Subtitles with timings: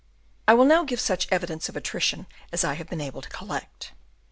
[0.47, 3.91] I will now give such evidence of attrition as I have been able to collect.